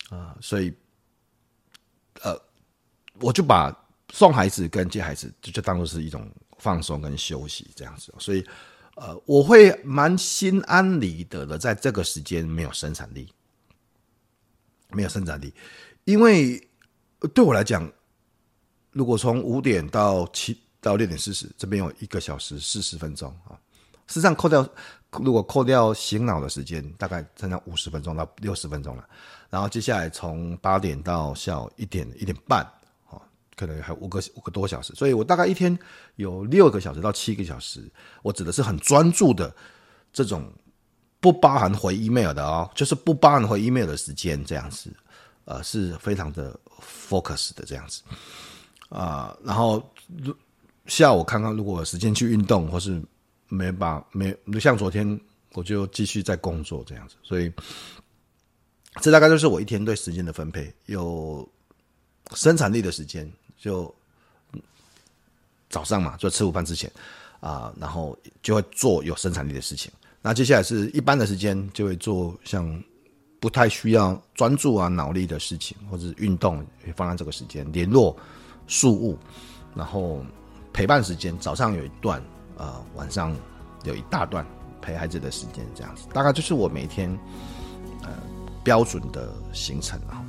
[0.10, 0.74] 啊、所以，
[2.22, 2.34] 呃，
[3.20, 3.70] 我就把
[4.14, 6.26] 送孩子跟接孩子就就当做是一种
[6.58, 8.42] 放松跟休息这样子，所以，
[8.96, 13.30] 呃，我会蛮心安理得的，在这个时间没有生产力，
[14.92, 15.54] 没有生产力，
[16.04, 16.62] 因为
[17.34, 17.90] 对我来讲，
[18.92, 23.60] 如果从五点到七到六点四十，这边有一个小时四十分钟啊。
[24.08, 24.68] 事实上，扣掉
[25.12, 29.08] 如果扣掉醒脑的时间，大概剩下五十分钟到六十分钟了。
[29.50, 32.62] 然后接下来从八点到下午一点一点半，
[33.10, 33.22] 哦，
[33.56, 34.94] 可能还有五个五个多小时。
[34.96, 35.78] 所以我大概一天
[36.16, 37.90] 有六个小时到七个小时，
[38.22, 39.54] 我指的是很专注的
[40.12, 40.52] 这种，
[41.22, 44.92] 不包含回 email 的哦，就是不包含回 email 的时间这样子，
[45.46, 48.02] 呃，是非常的 focus 的这样子
[48.90, 49.82] 啊、然后
[50.88, 53.02] 下午看看如果有时间去运动或是。
[53.54, 55.20] 没把没像昨天，
[55.56, 57.52] 我就继续在工作这样子，所以
[59.02, 60.74] 这大概就是我一天对时间的分配。
[60.86, 61.46] 有
[62.34, 63.94] 生产力的时间，就
[65.70, 66.90] 早上嘛，就吃午饭之前
[67.42, 69.92] 啊、然后就会做有生产力的事情。
[70.22, 72.84] 那接下来是一般的时间，就会做像
[73.40, 78.16] 不太需要专注啊脑力的事情，或者运动也放在这个时间，联络
[78.68, 79.18] 事物，
[79.76, 80.24] 然后
[80.72, 82.22] 陪伴时间，早上有一段。
[82.58, 83.36] 呃，晚上
[83.86, 84.46] 有一大段
[84.84, 87.10] 陪孩子的时间，这样子，大概就是我每天
[88.04, 88.10] 呃
[88.64, 90.24] 标准的行程啊。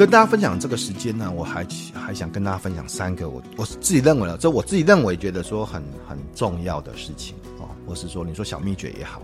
[0.00, 9.20] 跟大家分享这个时间呢，我还还想跟大家分享三个我我自己认为的，这我自己认为觉得说很很重要的事情哦，或是说你说小秘诀也好。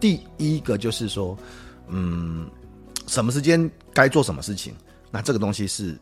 [0.00, 1.38] 第一个就是说，
[1.86, 2.50] 嗯，
[3.06, 4.74] 什么时间该做什么事情，
[5.12, 5.96] 那这个东西是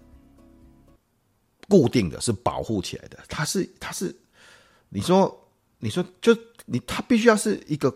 [1.69, 3.19] 固定的，是保护起来的。
[3.29, 4.17] 它是，它是，
[4.89, 5.39] 你说，
[5.79, 7.95] 你说，就你，它必须要是一个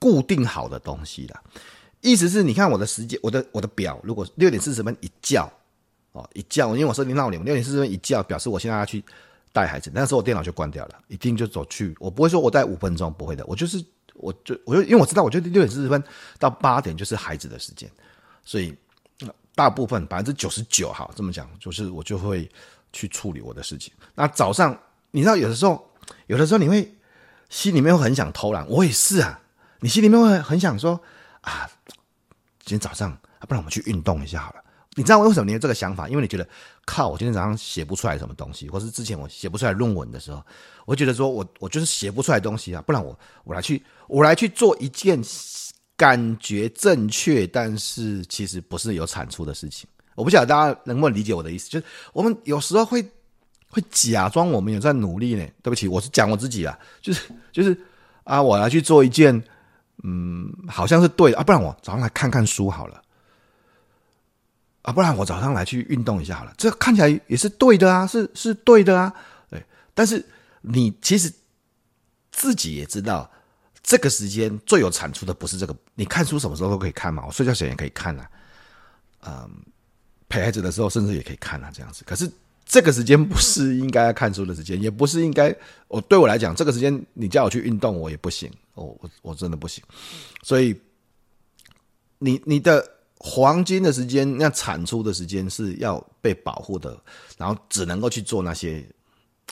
[0.00, 1.40] 固定好的东西的。
[2.00, 5.50] 意思是，你看我的时间，我的我的表，如果六点四十分一叫，
[6.12, 9.04] 哦，一叫，因为我设定闹铃，六点四十分一叫，表示我现在要去
[9.52, 13.84] 带孩子，那时候我电脑就关掉了，一定就走去，我不会说我带五分钟，不会的，我就是。
[14.20, 16.02] 我就我就因为我知道，我觉得六点四十分
[16.40, 17.88] 到八点就是孩子的时间，
[18.44, 18.76] 所以
[19.54, 22.50] 大部分百分之九十九哈这么讲，就是我就会
[22.92, 23.92] 去处理我的事情。
[24.16, 24.76] 那早上
[25.12, 25.88] 你知道，有的时候
[26.26, 26.92] 有的时候你会
[27.48, 29.40] 心里面会很想偷懒，我也是啊，
[29.82, 31.00] 你心里面会很想说
[31.40, 31.68] 啊，
[32.64, 34.64] 今天早上，不然我们去运动一下好了。
[34.94, 36.08] 你知道为什么你有这个想法？
[36.08, 36.48] 因为你觉得
[36.84, 40.44] 靠，我今天早上写不出来什么东西，或是之前我写不出来论文的时候，
[40.86, 45.22] 我觉得说我我就是写不出来东西啊，不然我我来去我来去做一件
[45.96, 49.88] 感觉正确，但是其实不是有产出的事情。
[50.16, 53.00] 我不晓得大家能不能理解我的意思，就是我们有时候会
[53.70, 55.46] 会假装我们有在努力呢。
[55.62, 57.80] 对不起，我是讲我自己啊，就是就是
[58.24, 59.40] 啊，我来去做一件
[60.04, 63.02] 嗯，好像是对啊，不然我早上来看看书好了。
[64.82, 69.12] 啊，不然我早上来去运动一下好了，这看起来也是对的啊，是是对的啊，
[69.50, 69.62] 对。
[69.92, 70.24] 但是
[70.62, 71.30] 你其实
[72.32, 73.30] 自己也知道，
[73.82, 75.76] 这个时间最有产出的不是这个。
[75.94, 78.30] 你看书什么时候都可以看嘛，我睡觉前也可以看啊，
[79.26, 79.50] 嗯，
[80.28, 82.02] 陪孩子的时候甚至也可以看啊，这样子。
[82.06, 82.30] 可是
[82.64, 85.54] 这个时间不是应该看书的时间，也不是应该
[85.88, 89.82] 我对我来讲，这个时间你叫我去运动，我也不行，我我我真的不行。
[90.42, 90.80] 所以
[92.18, 92.94] 你你的。
[93.20, 96.96] 黄金的时间，那产出的时间是要被保护的，
[97.36, 98.88] 然后只能够去做那些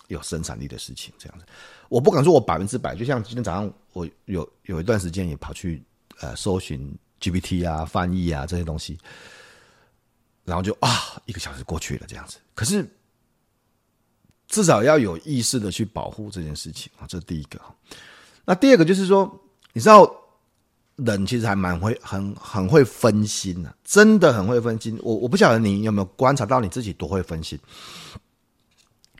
[0.06, 1.12] 有生产力的事情。
[1.18, 1.44] 这样子，
[1.88, 2.94] 我不敢说我百分之百。
[2.94, 5.82] 就像今天早上，我有有一段时间也跑去
[6.20, 8.96] 呃搜寻 GPT 啊、翻译啊这些东西，
[10.44, 12.38] 然后就啊一个小时过去了这样子。
[12.54, 12.88] 可是
[14.46, 17.60] 至少要有意识的去保护这件事情啊，这是第一个。
[18.46, 19.30] 那第二个就是说，
[19.74, 20.11] 你知道，
[20.96, 24.98] 人其实还蛮会很很会分心的，真的很会分心。
[25.02, 27.59] 我我不晓得你有没有观察到你自己多会分心。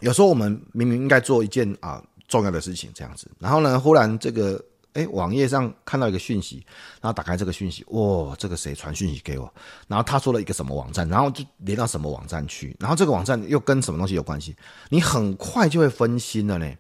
[0.01, 4.65] 有时候我们明明应该做一件啊重要的事情，这样子，然后呢，忽然这个。
[4.97, 6.65] 哎，网页上看到一个讯息，
[7.03, 9.53] 然后打开这个讯息，哇、这个谁传讯息给我？
[9.87, 14.57] 然后他说了一个什么网站，然后就连到什么网站去，然后这个网站又跟什么东西有关系？
[14.89, 16.75] 你很快就会分心了呢，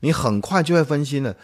[0.00, 1.36] 你很快就会分心了，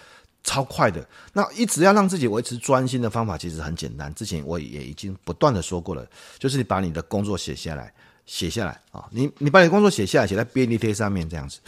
[0.45, 1.05] 超快的。
[1.33, 6.07] 那一直要让自己维持专心的方法其实很简单，之前我也已经不断的说过了，
[6.39, 7.93] 就是你把你的工作写下来，
[8.27, 11.59] 写下来啊，你你把你的工作写下来，写在便利贴上面这样子。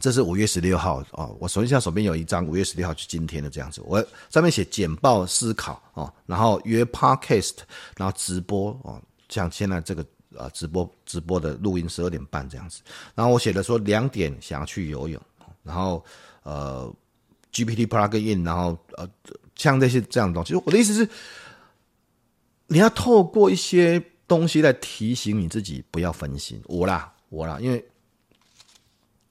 [0.00, 7.56] 这是五月十六号哦，我手机上手边有一张五月十六号就今天的这样子，我上面写简报思考哦，然后约 podcast，
[7.98, 10.02] 然后直播哦，像现在这个
[10.34, 12.80] 呃直播直播的录音十二点半这样子，
[13.14, 15.20] 然后我写的说两点想要去游泳，
[15.62, 16.02] 然后
[16.42, 16.90] 呃
[17.52, 19.08] GPT plug in，然后呃
[19.54, 21.08] 像这些这样的东西，我的意思是
[22.66, 27.84] 你要透过一些东西来提醒你自己不要分心，我啦我啦，因为。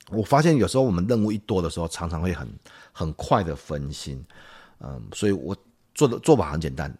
[0.10, 2.46] 我发现有时候我们任务一多的时候，常常会很
[2.92, 4.22] 很快的分心，
[4.82, 5.56] 嗯，所以我
[5.96, 6.94] 做的做法很简单，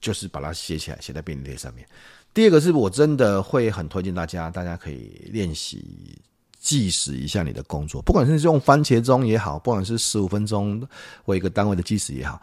[0.00, 1.86] 就是把它写起来，写在便利贴上面。
[2.34, 6.18] 第二个是我真的会很推荐大家，大家可以练习
[6.62, 10.80] 计时一下你的工作，不管是用番茄钟也好，不管是十五分钟
[11.24, 12.40] 为一个单位的计时也好，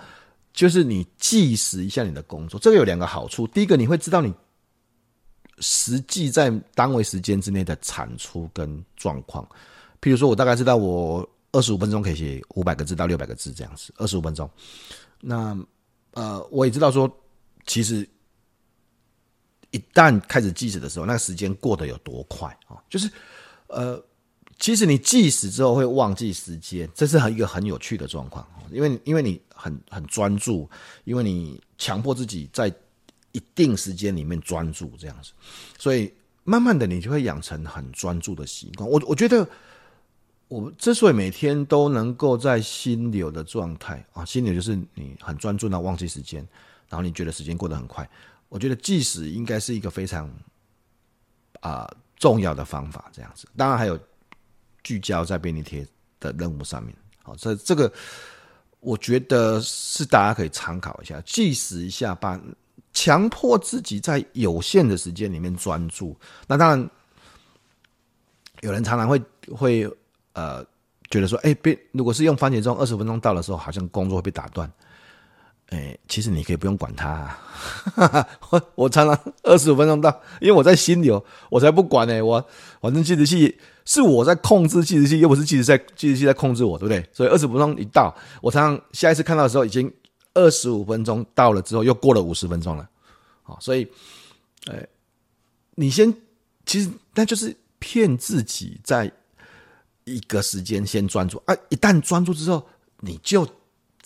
[0.51, 3.47] 就是你计时一下你的工作，这个有两个好处。
[3.47, 4.33] 第一个，你会知道你
[5.59, 9.47] 实际在单位时间之内的产出跟状况。
[10.01, 14.49] 譬如说，我大概知道我二十五分钟可以写五百个字到六百个字这样子，二十五分钟。
[15.21, 15.57] 那
[16.11, 17.09] 呃，我也知道说，
[17.65, 18.05] 其实
[19.71, 22.75] 一旦开始计时的时候，那个时间过得有多快啊！
[22.89, 23.09] 就是
[23.67, 24.01] 呃，
[24.59, 30.69] 其实你计时之后会忘记时间，这是很一个很有趣的状况，因为因为你很很专注，
[31.05, 32.71] 因为你强迫自己在
[33.31, 35.31] 一定时间里面专注这样子，
[35.79, 38.87] 所以慢慢的你就会养成很专注的习惯。
[38.87, 39.47] 我我觉得。
[40.49, 46.39] 我之所以每天都能够在心流的状态啊，心流就是你很专注到忘记时间，
[46.89, 48.09] 然后你觉得时间过得很快。
[48.47, 50.27] 我觉得计时应该是一个非常
[51.59, 53.47] 啊、重要的方法，这样子。
[53.55, 53.99] 当然还有
[54.83, 55.85] 聚焦在便利贴
[56.19, 56.95] 的任务上面。
[57.23, 57.91] 好，这这个
[58.79, 62.39] 我觉得是大家可以参考一下，计时一下，把
[62.93, 66.17] 强迫自己在有限的时间里面专注。
[66.47, 66.89] 那当然，
[68.61, 69.21] 有人常常会
[69.55, 69.89] 会。
[70.33, 70.63] 呃，
[71.09, 74.71] 觉得说，哎，别，如果是用番茄钟，二十分钟到的时候，好像工作会被打断。
[75.69, 78.27] 哎，其实你可以不用管它啊。
[78.49, 80.09] 我我常常二十五分钟到，
[80.41, 82.21] 因为我在心流，我才不管呢。
[82.23, 82.43] 我
[82.81, 87.07] 反正计时器是我在控制计时器，又不是计时在计时器在控制我，对不对？
[87.13, 89.91] 所以二十五分钟一到，我常常下一次看到的时候，已经
[90.33, 92.89] 二十五分钟到了之后，又过了五十分钟了。
[93.43, 93.87] 好，所以，
[94.67, 94.87] 哎，
[95.75, 96.13] 你先，
[96.65, 99.11] 其实那就是骗自己在。
[100.05, 101.55] 一个时间先专注啊！
[101.69, 102.65] 一旦专注之后，
[103.01, 103.47] 你就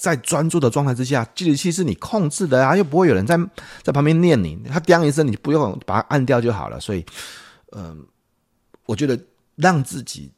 [0.03, 3.39] 在专注的状态之下，计时器是你控制的啊，又不会有人在
[3.81, 6.77] 在旁边念你，他叮一声，你不用把它按掉就好了。
[6.77, 7.05] 所以，
[7.71, 8.05] 嗯、
[8.85, 9.17] 我觉得
[9.55, 10.29] 让自己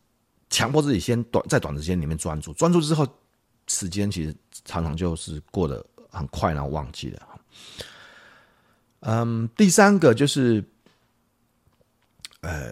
[0.52, 3.08] 强迫自己先短在短时间里面专注，专注之后，
[3.66, 7.28] 时间其实常常就是过得很快，然后忘记了。
[9.00, 10.64] 嗯，第三个就是，
[12.42, 12.72] 呃。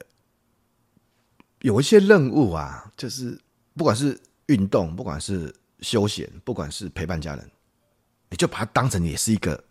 [1.62, 3.40] 有一些任务啊，就是
[3.74, 7.52] 不管是运动，不管是休闲，不管是陪伴家人，
[8.30, 9.64] 你就把它当成也是一个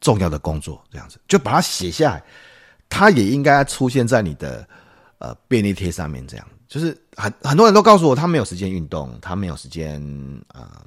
[0.00, 2.24] 重要的工作，这样子就把它写下来，
[2.88, 4.68] 它也应该出现在你的
[5.18, 6.26] 呃便利贴上面。
[6.26, 10.02] 这样就是很很多人都告诉我，他没有时间运动，他没有时间
[10.48, 10.84] 啊、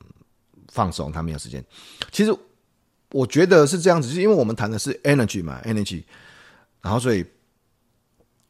[0.67, 1.63] 放松，他没有时间。
[2.11, 2.37] 其实
[3.11, 6.03] 我觉得是这样子，是因为我们谈的是 energy 嘛，energy，
[6.81, 7.25] 然后所以。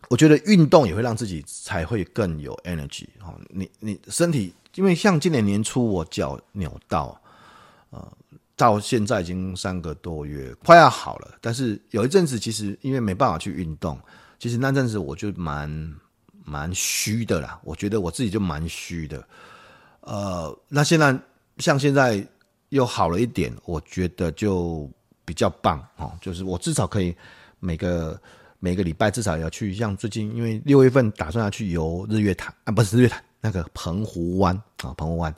[0.10, 3.40] 我觉得运动也会让自己才会更有 energy 哦。
[3.50, 7.20] 你你身体，因为像今年年初我脚扭到，
[7.90, 8.12] 呃，
[8.56, 11.38] 到现在已经三个多月，快要好了。
[11.42, 14.00] 但是有一阵子，其实因为没办法去运动，
[14.40, 15.96] 其实那阵子我就蛮
[16.44, 17.60] 蛮虚的啦。
[17.64, 19.28] 我觉得我自己就蛮虚的。
[20.02, 21.18] 呃，那现在
[21.58, 22.26] 像现在
[22.70, 24.90] 又好了一点，我觉得就
[25.26, 26.12] 比较棒哦。
[26.22, 27.16] 就是我至少可以
[27.60, 28.20] 每个。
[28.60, 35.36] 每个礼拜至少要去，像最近因为六月份打算要去游日月潭啊，不是日月潭，那个澎湖湾啊，澎湖湾，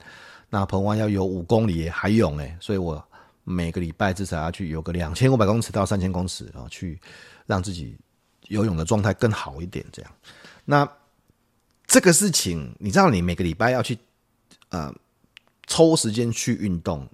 [0.48, 3.04] 那澎湖湾要游五公里海泳诶，所以我
[3.42, 7.00] 每个礼拜至少要去游个两千五百公尺到三千公尺啊，去
[7.46, 7.98] 让自己
[8.46, 10.12] 游泳的状态更好一点，这样。
[10.64, 10.88] 那
[11.84, 13.98] 这个事情，你知道，你每个礼拜要去
[14.68, 14.94] 呃
[15.66, 17.08] 抽时间去运动，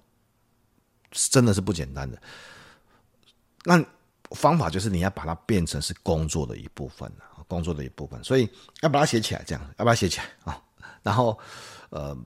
[1.11, 2.21] 真的是不简单的。
[3.63, 3.83] 那
[4.35, 8.23] 方法就是你要把它变成是工作的一部分啊，工作的一部分。
[8.23, 8.47] 所以
[8.81, 10.61] 要把它写起来，这样要把它写起来啊。
[11.03, 11.37] 然后
[11.89, 12.17] 呃，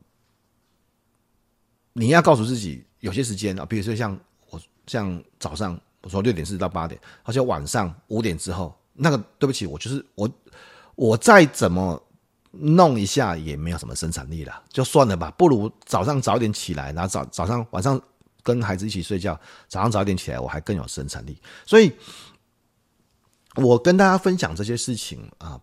[1.93, 4.17] 你要告诉自己，有些时间啊，比如说像
[4.49, 10.29] 我像早上我说六点四十到八点，而且晚上五点之后，那个对不起，我就是我
[10.95, 12.01] 我再怎么
[12.51, 18.01] 弄一下也没有什么生产力了，就算了吧，不如早上早点起来，然后早早上晚上。
[18.43, 21.37] 跟孩子一起睡觉，早上早点起来，我还更有生产力。
[21.65, 21.91] 所以，
[23.55, 25.59] 我跟大家分享这些事情啊，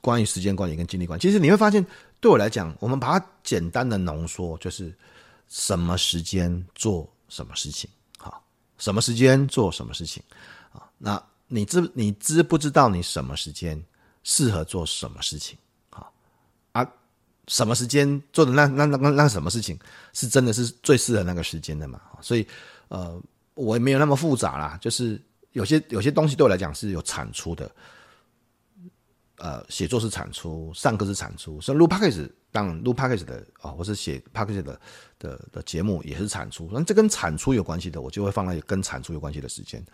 [0.00, 1.22] 关于时间管理跟精力管理。
[1.22, 1.86] 其实你会发现，
[2.22, 4.96] 对我来讲，我们把它简单的浓缩，就是
[5.48, 8.40] 什么时间做什么事情，好，
[8.78, 10.22] 什么时间做什么事情
[10.72, 10.88] 啊？
[10.98, 13.82] 那你知你知不知道你什么时间
[14.22, 15.58] 适合做什么事情？
[15.90, 16.12] 好，
[16.70, 16.88] 啊
[17.48, 19.76] 什么时间做的那那那那那什么事情
[20.12, 22.00] 是真的是最适合那个时间的嘛？
[22.20, 22.46] 所以，
[22.86, 23.20] 呃，
[23.54, 24.78] 我也没有那么复杂啦。
[24.80, 25.20] 就是
[25.50, 27.68] 有些有些东西对我来讲是有产出的，
[29.42, 34.80] 呃，写作是产出，上课是产出，所以录 podcast 当然录 podcast 的啊，或是写 podcast 的
[35.18, 36.70] 的的节目也是产出。
[36.72, 39.84] 那这跟产出有关系的，我就会放在跟产出有关系的时间。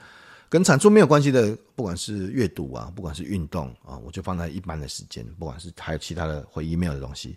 [0.51, 5.25] 跟产出没有关系的，不管是阅读啊，不管是运动啊，我就放在一般的时间。
[5.39, 7.35] 不管是还有其他的回 email 的东西，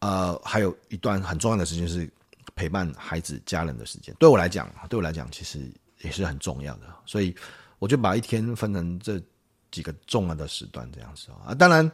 [0.00, 2.06] 呃，还有一段很重要的时间是
[2.54, 4.14] 陪伴孩子、家人的时间。
[4.18, 5.60] 对我来讲，对我来讲，其实
[6.02, 6.82] 也是很重要的。
[7.06, 7.34] 所以
[7.78, 9.18] 我就把一天分成这
[9.70, 11.54] 几个重要的时段，这样子啊。
[11.54, 11.90] 当然，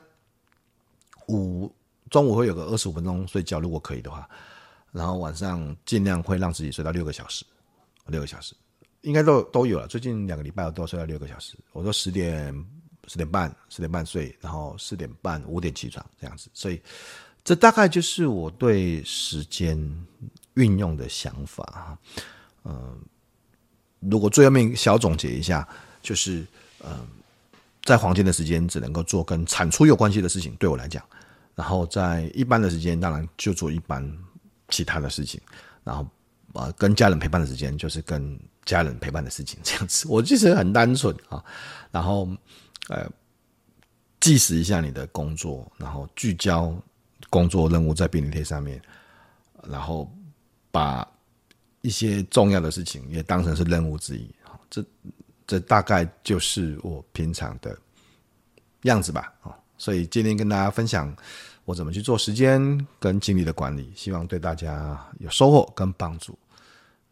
[1.28, 1.72] 午
[2.10, 4.28] 中午会有个二十五分钟睡觉，如果可以的话，
[4.92, 7.44] 然后晚上尽量会让自己睡到六个小时，
[8.06, 8.54] 六个小时。
[9.02, 9.86] 应该都都有了。
[9.86, 11.54] 最近两个礼拜我都睡到六个小时。
[11.72, 12.52] 我说十点
[13.06, 16.50] 十点半十点半睡，然后四点半五点起床这样子。
[16.52, 16.82] 所以
[17.44, 19.78] 这大概就是我对时间
[20.54, 21.96] 运用的想法。
[22.64, 23.00] 嗯，
[24.00, 25.68] 如果最后面小总结一下，
[26.02, 26.44] 就是
[26.84, 27.06] 嗯，
[27.86, 31.02] 在黄金的时间只能够做跟产出有关系的事情，对我来讲。
[31.54, 34.06] 然后在一般的时间，当然就做一般
[34.68, 35.40] 其他的事情。
[35.82, 36.06] 然后
[36.52, 38.38] 呃，跟家人陪伴的时间就是跟。
[38.66, 41.40] 家人陪伴的事情，这样子，我其实很单纯啊。
[41.92, 42.28] 然后，
[42.88, 43.08] 呃，
[44.18, 46.74] 计时一下你的工作，然后聚焦
[47.30, 48.82] 工作任务在便利贴上面，
[49.68, 50.12] 然后
[50.72, 51.06] 把
[51.80, 54.28] 一些重要的事情也当成是任务之一。
[54.68, 54.84] 这
[55.46, 57.76] 这大概就是我平常的
[58.82, 59.32] 样子吧。
[59.42, 61.14] 啊，所以今天跟大家分享
[61.64, 66.36] 我怎么去做时间跟精力的管理，希望对大家有收获跟帮助。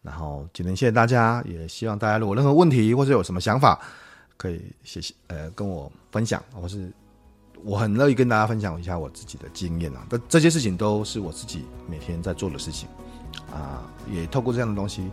[0.03, 3.81] 然后今天谢谢大家，也希望大家如果任何问题或者有什么想法，
[4.37, 6.93] 可以谢谢呃跟我分享，或是
[7.63, 10.07] 我很乐意跟大家分享一下我自己的经验啊。
[10.11, 12.87] 这这些事情都是我自己每天在做的事情
[13.51, 13.83] 啊，
[14.13, 15.11] 也透过这样的东西，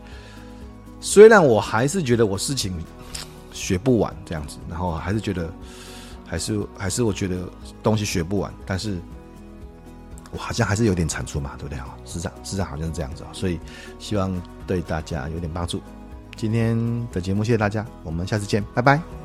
[1.00, 2.78] 虽然我还是觉得我事情
[3.62, 5.54] 学不完这样子，然后还是觉得
[6.28, 7.50] 还是还是我觉得
[7.84, 8.98] 东西学不完，但是。
[10.34, 11.94] 我好像还是有点产出嘛，对不对啊？
[12.06, 13.60] 市场市场好像是这样子啊，所以
[14.00, 14.32] 希望
[14.66, 15.82] 对大家有点帮助。
[16.38, 16.78] 今天
[17.12, 19.21] 的节目谢谢大家，我们下次见，拜拜。